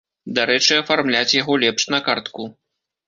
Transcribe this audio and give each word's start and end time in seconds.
Дарэчы, 0.37 0.73
афармляць 0.83 1.37
яго 1.41 1.59
лепш 1.65 1.83
на 1.95 1.99
картку. 2.09 2.49